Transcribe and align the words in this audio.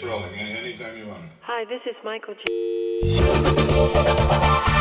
It's 0.00 0.06
rolling. 0.06 0.34
Eh? 0.34 0.56
Anytime 0.56 0.96
you 0.96 1.06
want. 1.08 1.24
Hi, 1.42 1.66
this 1.66 1.86
is 1.86 1.96
Michael 2.02 2.32
J. 2.32 2.42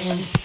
hands. 0.00 0.39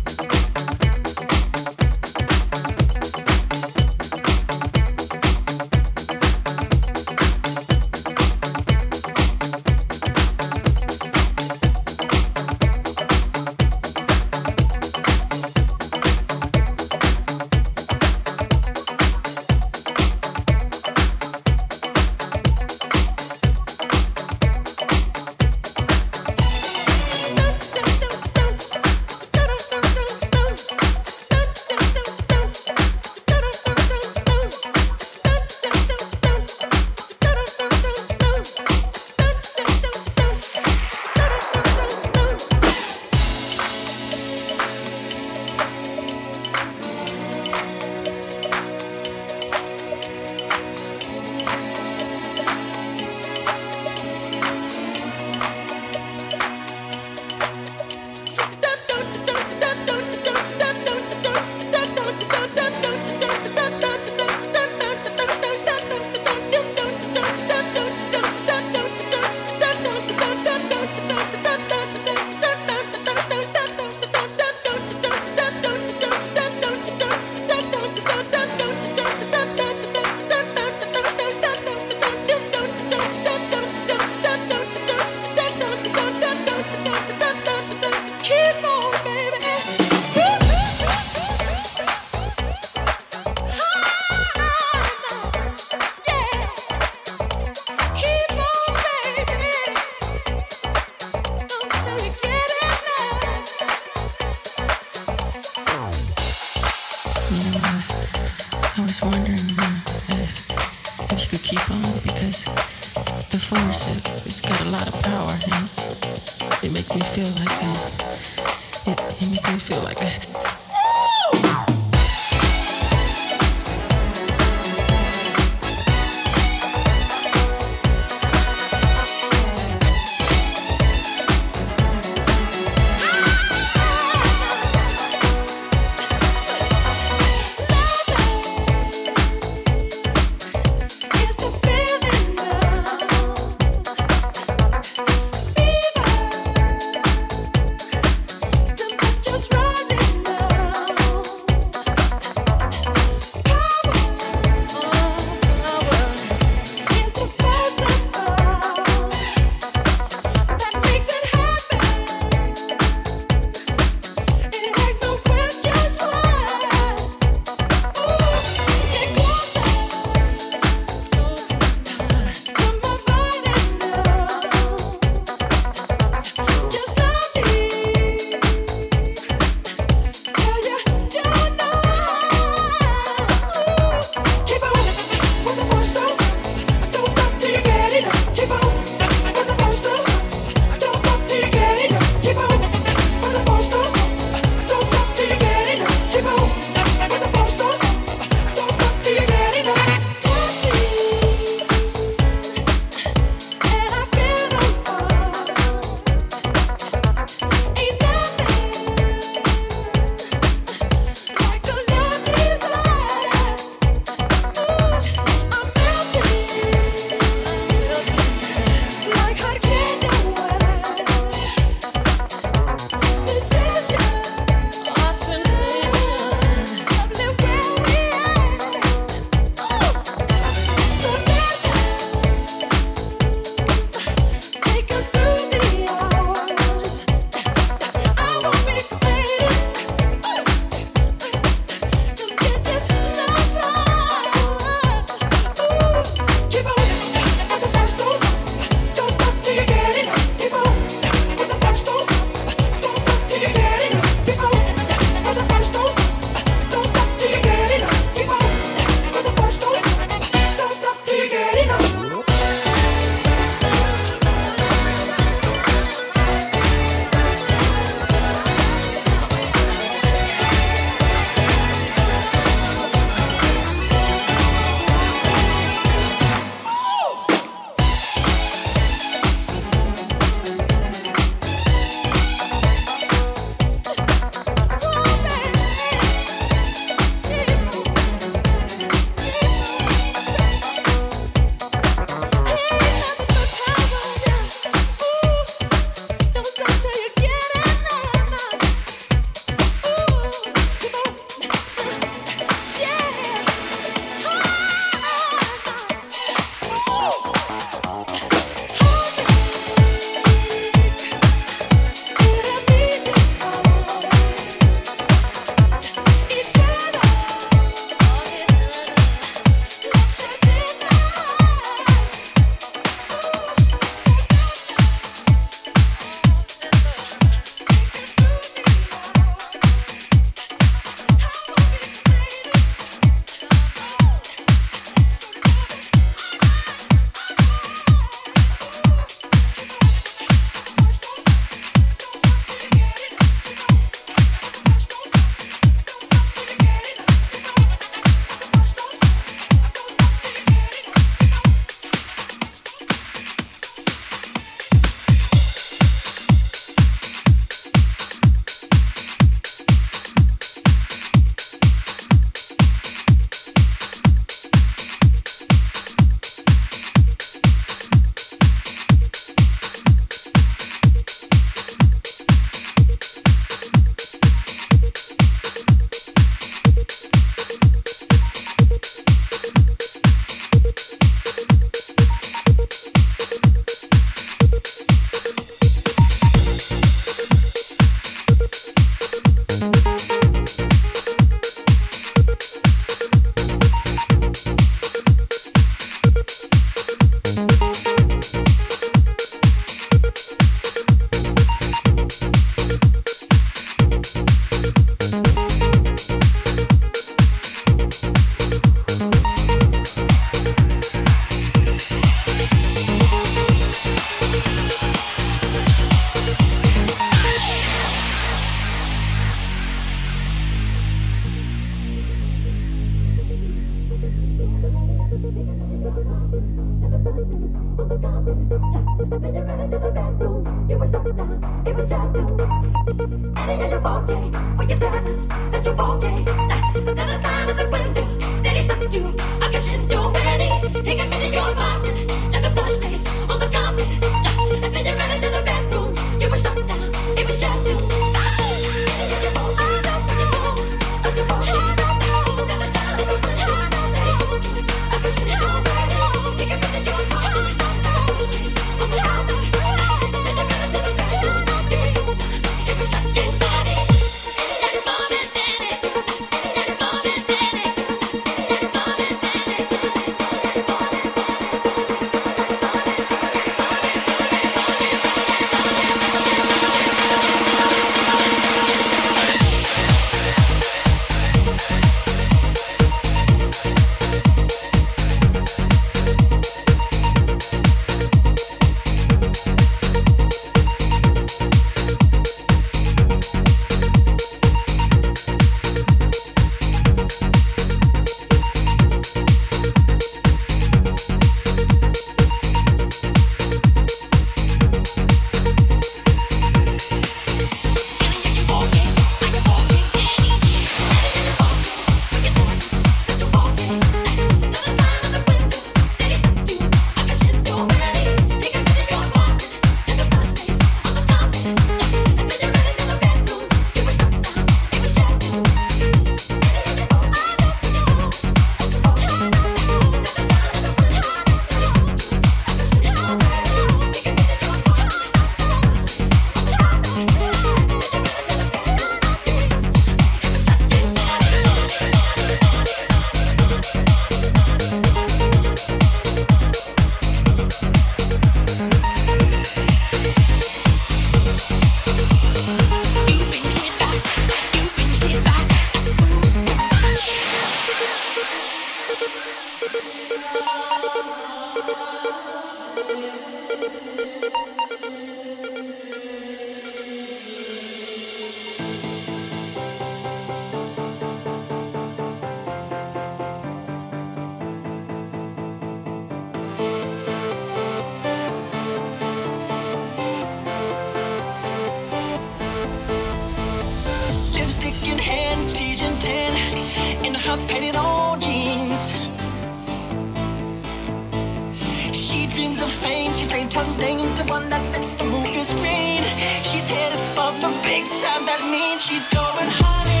dreams 592.35 592.61
of 592.61 592.71
fame. 592.71 593.13
She 593.13 593.27
dreams 593.27 593.55
her 593.55 593.77
name 593.77 594.13
to 594.15 594.23
one 594.25 594.49
that 594.49 594.63
fits 594.73 594.93
the 594.93 595.05
movie 595.05 595.43
screen. 595.43 596.03
She's 596.43 596.69
headed 596.69 596.99
for 597.15 597.31
the 597.43 597.51
big 597.63 597.83
time. 598.01 598.25
That 598.25 598.41
means 598.49 598.81
she's 598.83 599.07
going 599.09 599.49
hard. 599.59 600.00